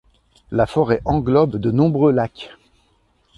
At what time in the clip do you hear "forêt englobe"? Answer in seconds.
0.65-1.57